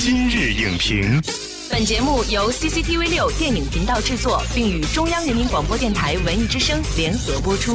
[0.00, 1.20] 今日影评，
[1.68, 7.74] 本节目由 CCTV 六电影频道制作，并与中央人民广播电台文艺之声联合播出。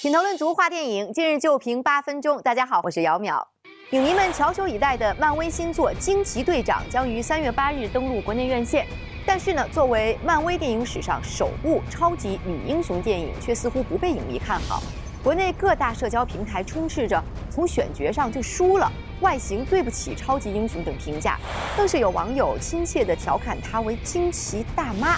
[0.00, 2.40] 品头论足话电影，今日就评八分钟。
[2.40, 3.44] 大家好，我是姚淼。
[3.90, 8.86] 影迷们翘首以待的漫威新作《惊奇队长》将于三月八日登陆国内院线。
[9.26, 14.82] 但是呢，作为漫威电影史上首部超级女英雄电影，却似乎不被影迷看好。
[15.22, 21.38] 国内各大社交平台充斥着从选角上就输了、外形对不起超级英雄等评价，
[21.76, 25.16] 更是有网友亲切地调侃她为惊奇大妈。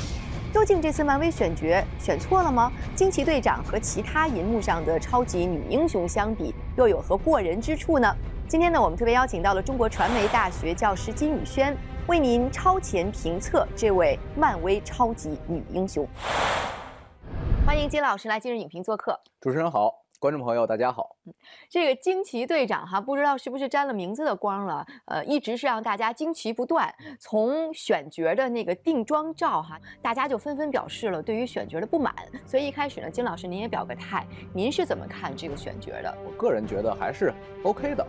[0.54, 2.72] 究竟这次漫威选角选错了吗？
[2.94, 8.14] 惊奇队长和其他银幕上的超级女英雄相比，又有何过人之处呢？
[8.48, 16.08] 今天呢，我们特别邀请到了中国传媒大学教师金宇轩，为您超前评测这位漫威超级女英雄。
[17.66, 19.20] 欢迎金老师来今日影评做客。
[19.42, 21.16] 主持人好，观众朋友大家好。
[21.68, 24.84] 这个惊奇队长哈，不知道是不是沾了名字的光了？
[25.04, 26.92] 呃，一直是让大家惊奇不断。
[27.20, 32.12] 从选角的那个定妆照哈，大家就纷纷表示了对于选角的不满。
[32.44, 36.12] 所以一开始呢，金老师您也表个态，您是怎么看这个选角的？
[36.26, 38.04] 我个人觉得还是 OK 的。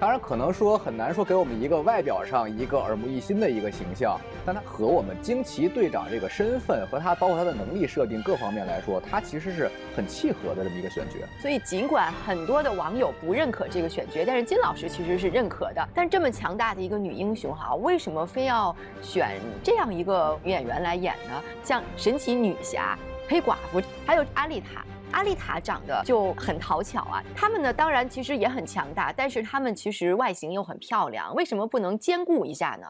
[0.00, 11.14] 当然，可能说很难说给我们一个外表上一个耳目一新的一个形象，但它和我们惊奇队长这个身份和他包括他的能力设定各方面来说，他其实是很契合的这么一个选角。
[11.40, 15.88] 所以尽管很多的网友不认可这个选角，但是金老师其实是认可的。
[15.94, 21.42] 但这么强大的一个女英雄哈，为什么非要选这样一个女演员来演呢？
[21.62, 24.84] 像神奇女侠、黑寡妇，还有阿丽塔。
[25.12, 32.86] 阿丽塔长得就很讨巧啊，他们呢当然其实也很强大，但是他们其实外形又很漂亮，为什么不能兼顾一下呢？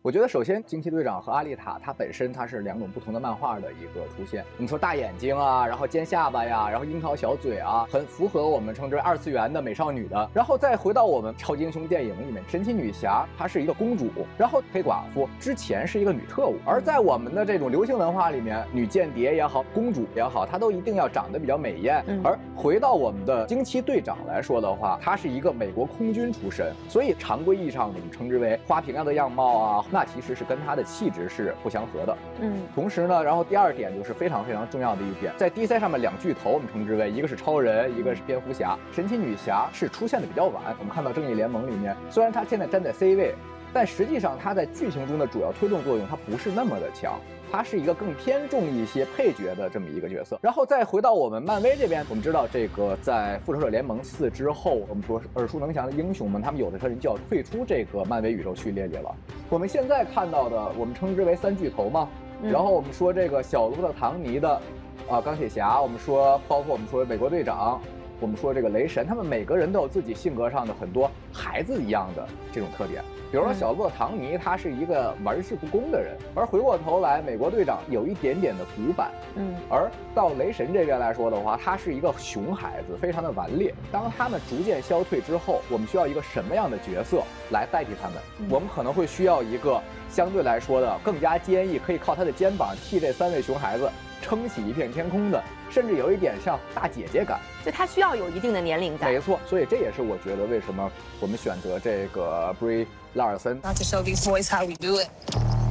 [0.00, 4.44] 我觉得首先，惊奇队长和阿丽塔，它本身它是两种不同的漫画的一个出现。
[4.56, 10.30] 我们说大眼睛啊，然后尖下巴呀，然后樱桃小嘴啊，很符合我们称之为二次元的美少女的。
[10.32, 16.54] 然后再回到我们超级英雄电影里面，神奇女侠她是一个公主，然后黑寡妇之前是一个女特务。
[16.64, 22.04] 而在我们的这种流行文化里面，女间谍也好，公主也好，她都一定要长得比较美艳。
[22.22, 29.84] 而回到我们的惊奇队长来说的话，她是一个美国空军出身，所以常规意义上我们称之为花瓶样的样貌啊。
[29.90, 40.62] 那其实是跟他的气质是不相合的，嗯，同时呢，然后第二点就是非常非常重要的一点，在 DC 上面两巨头，我们称之为一个是超人，一个是蝙蝠侠，神奇女侠是出现的比较晚。
[40.78, 43.34] 我们看到正义联盟里面，虽然她现在站在 C 位，
[43.72, 47.18] 但实际上它在剧情中的主要推动作用，它不是那么的强。
[47.50, 59.14] 它是一个更偏重一些配角的这么一个角色，然后再回到我们漫威这边，我们知道这个在复仇者联盟四之后，我们说耳熟能详的英雄们，他们有的人就要退出这个漫威宇宙序列里了。
[59.48, 62.06] 我们现在看到的，我们称之为三巨头嘛，
[62.42, 64.60] 然后我们说这个小罗伯特·唐尼的
[65.08, 67.80] 啊钢铁侠，我们说包括我们说美国队长，
[68.20, 73.02] 我们说这个雷神，他们每个人都有自己性格上的很多孩子一样的这种特点。
[73.30, 83.74] 比如说小洛唐尼，他是一个玩世不恭的人，而回过头来，美国队长有一点点的古板，嗯，而到雷神这边来说的话，他是一个熊孩子，非常的顽劣。
[83.92, 88.50] 当他们逐渐消退之后，我们需要一个什么样的角色来代替他们？
[88.50, 89.78] 我们可能会需要一个
[90.08, 93.90] 相对来说的更加坚毅，可以靠他的肩膀替这三位熊孩子
[94.28, 97.40] 撑起一片天空的，甚至有一点像大姐姐感。
[97.64, 99.10] 就她需要有一定的年龄感。
[99.10, 102.86] 没错，所以这也是我觉得为什么我们选择这个 Brie。
[103.14, 103.56] 拉尔森。
[103.62, 105.08] Not to show these boys how we do it.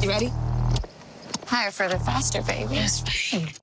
[0.01, 0.31] You ready?
[1.45, 2.85] Higher, further, faster, baby.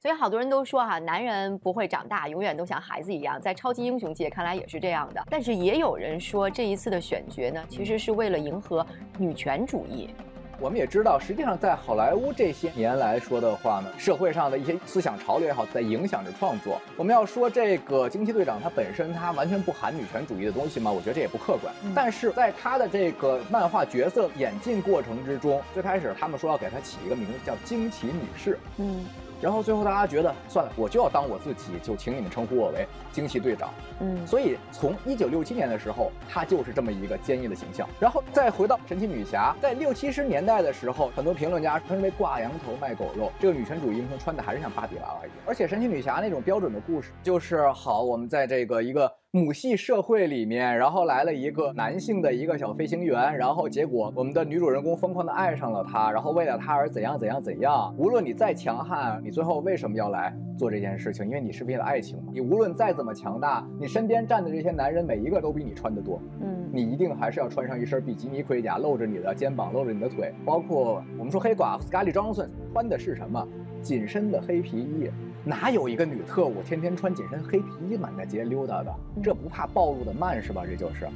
[0.01, 3.39] 所以好多人都说哈，男人不会长大，永远都像孩子一样。
[3.39, 5.23] 在超级英雄界看来也是这样的。
[5.29, 8.87] 但是也有人说，这一次的选角呢，其实是为了迎合
[9.19, 10.15] 女权主义。
[10.61, 16.81] 我们也知道，实际上在好莱坞这些年来说的话呢，社会上的一些思想潮流也好，在影响着创作。
[16.97, 20.91] 我们要说这个惊奇队长，他本身他完全不含女权主义的东西吗？
[20.91, 21.75] 我觉得这也不客观。
[21.95, 28.59] 但是在他的这个漫画角色演进过程之中，最开始他们说要给他起一个名字叫惊奇女士。
[28.79, 29.05] 嗯。
[29.45, 33.69] 然后最后大家觉得算了，我就要当我自己，就请你们称呼我为惊奇队长。
[34.01, 37.87] 嗯，所以从一九六七年的时候，她就是这么一个坚毅的形象。
[38.01, 45.37] 然后再回到神奇女侠，在六七十年代的时候，很多评论家称为挂羊头卖狗肉，这个女权主义英雄穿的还是像芭比娃娃一样。
[45.45, 49.13] 而且神奇女侠那种标准的故事，就是好，我们在这个一个。
[49.35, 57.93] 母系社会里面，然后来了一个男性的一个小飞行员，然后结果我们的女主人公疯狂的爱上了他，然后为了他而怎样怎样怎样。
[57.99, 61.27] 无论你再强悍，你最后为什么要来做这件事情？
[61.27, 62.31] 因为你是为了爱情嘛。
[62.33, 70.33] 你无论再怎么强大，你身边站的这些男人每一个都比你穿得多，嗯，你一定还是要穿上一身比基尼盔甲，露着你的肩膀，露着你的腿。
[70.45, 73.45] 包括我们说黑寡妇 Scarlett Johansson 穿的是什么？
[73.83, 75.11] 紧身的黑皮衣。
[75.45, 78.95] 哪有一个女特务天天穿紧身黑皮衣满大街溜达的？
[79.23, 80.65] 这不怕暴露的慢是吧？
[80.67, 81.09] 这就是。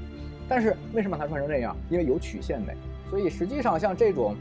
[0.49, 1.77] 但是为什么她穿成这样？
[1.91, 2.75] 因为有曲线美。
[3.09, 4.37] 所以实际上像这种。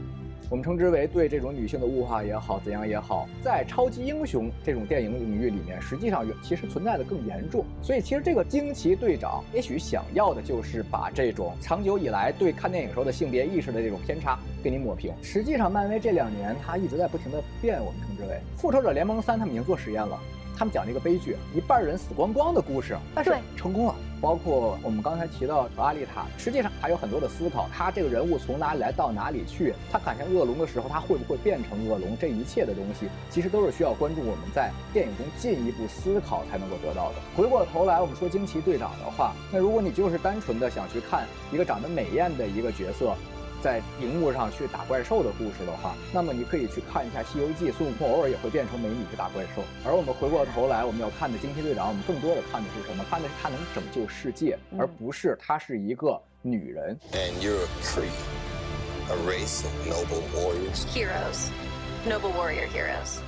[0.50, 7.64] 我们称之为对这种女性的物化也好，怎样也好，在超级英雄这种电影领域里面，实际上其实存在的更严重。
[7.82, 15.12] 所以其实这个惊奇队长也许想要的就是把这种长久以来对看电影时候的性别意识的这种偏差给你抹平。
[15.22, 17.78] 实际上，漫威这两年它一直在不停的变。
[17.78, 20.18] 我们称之为复仇者联盟三，他们已经做实验了。
[20.56, 23.94] 他们讲了一个悲剧，一半人死光光的故事，但是成功了。
[24.20, 27.68] 包括我们刚才提到阿丽塔，实际上还有很多的思考。
[27.72, 29.74] 他这个人物从哪里来到哪里去？
[29.90, 32.16] 他赶上恶龙的时候，他会不会变成恶龙？
[32.18, 34.20] 这一切的东西，其实都是需要关注。
[34.20, 37.16] 我们在电影中进一步思考才能够得到的。
[37.36, 43.14] 回过头来，我们说惊奇队长的话，那如果你就是单纯的想去看一个长得美艳的一个角色。
[43.60, 49.62] 在荧幕上去打怪兽的故事的话，那么你可以去看一下《西游记》，孙悟空偶尔也会变成美女去打怪兽。
[49.84, 53.04] 而我们回过头来，我们要看的惊奇队长，我们更多的看的是什么？
[53.10, 56.96] 看的是他能拯救世界，而不是他是一个女人。
[57.12, 58.14] And you're a creep,
[59.10, 61.50] a race of noble warriors, heroes,
[62.08, 63.18] noble warrior heroes.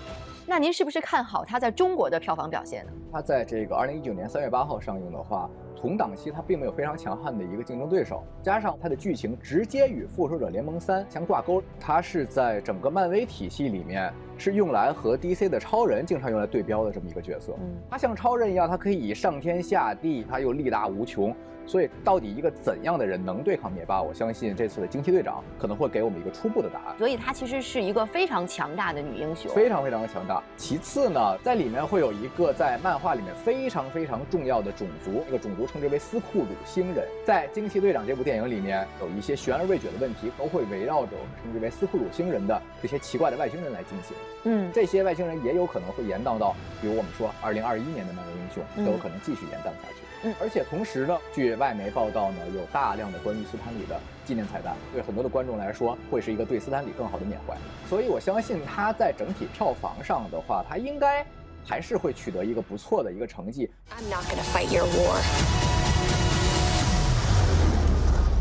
[0.46, 2.92] 那您是不是看好他在中国的票房表现呢？
[3.12, 5.48] 他在这个二零一九年三月八号上映的话。
[5.80, 17.54] 同档期，它并没有非常强悍的一个竞争对手，加上它的剧情直接与《复仇者联盟三》相挂钩，它是在整个漫威体系里面是用来和 DC 的超人经常用来对标的这么一个角色。
[17.58, 21.34] 嗯，他像超人一样，他可以上天下地，他又力大无穷。
[21.66, 24.02] 所以，到底一个怎样的人能对抗灭霸？
[24.02, 26.98] 我相信这次的惊奇队长可能会给我们一个初步的答案。
[26.98, 30.42] 所以，她其实是一个非常强大的女英雄，非常非常的强大。
[30.56, 37.08] 其次呢，在里面会有一个在漫画里面非常非常重要的种族，这个种族称之为斯库鲁星人。
[37.26, 44.16] 在惊奇队长这部电影里面，有一些悬而未决的问题，都会围绕着我们称之为斯库鲁星人的这些奇怪的外星人来进行。
[44.44, 50.00] 嗯，这些外星人也有可能会延宕到，比如我们说二零二一年的漫威英雄，都有可能继续延宕下去。
[50.22, 57.56] 嗯，而且同时呢，据外媒报道呢，有大量的关于斯坦李的纪念彩蛋，对很多的观众来说，会是一个对斯坦李更好的缅怀。
[57.88, 61.24] 所以我相信他在整体票房上的话，他应该
[61.66, 63.70] 还是会取得一个不错的一个成绩。
[63.90, 65.20] I'm not gonna fight your war.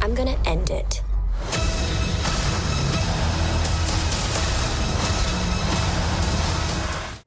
[0.01, 1.01] I'm gonna end it.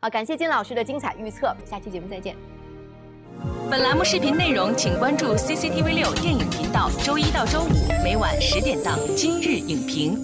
[0.01, 2.35] 好，感谢金老师的精彩预测，下期节目再见。
[3.71, 10.17] 本栏目视频内容，请关注 CCTV 六电影频道，周一到周五每晚十点档《今日影评》。